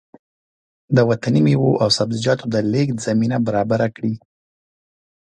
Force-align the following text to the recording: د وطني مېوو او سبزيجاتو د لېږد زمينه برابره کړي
د 0.95 0.97
وطني 1.09 1.41
مېوو 1.47 1.79
او 1.83 1.89
سبزيجاتو 1.97 2.45
د 2.53 2.55
لېږد 2.71 2.97
زمينه 3.07 3.37
برابره 3.47 3.87
کړي 3.95 4.13